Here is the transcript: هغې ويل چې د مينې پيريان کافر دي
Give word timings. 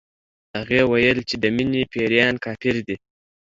هغې 0.57 0.81
ويل 0.91 1.17
چې 1.29 1.35
د 1.43 1.45
مينې 1.55 1.81
پيريان 1.91 2.33
کافر 2.45 2.75
دي 2.87 2.95